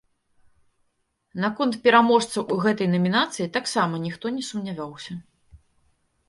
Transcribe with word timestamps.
Наконт 1.43 1.73
пераможцаў 1.83 2.43
у 2.55 2.57
гэтай 2.63 2.87
намінацыі 2.95 3.47
таксама 3.59 4.01
ніхто 4.07 4.25
не 4.39 4.43
сумняваўся. 4.49 5.13